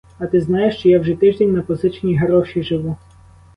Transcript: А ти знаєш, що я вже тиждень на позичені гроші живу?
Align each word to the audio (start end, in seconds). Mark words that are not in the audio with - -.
А 0.19 0.27
ти 0.27 0.41
знаєш, 0.41 0.77
що 0.77 0.89
я 0.89 0.99
вже 0.99 1.15
тиждень 1.15 1.53
на 1.53 1.61
позичені 1.61 2.17
гроші 2.17 2.63
живу? 2.63 2.97